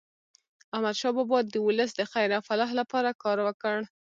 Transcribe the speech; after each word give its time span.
احمد 0.75 0.95
شاه 1.01 1.13
بابا 1.17 1.39
د 1.43 1.55
ولس 1.67 1.91
د 1.95 2.01
خیر 2.11 2.29
او 2.37 2.41
فلاح 2.47 2.69
لپاره 2.79 3.09
کار 3.23 3.37
وکړ. 3.47 3.75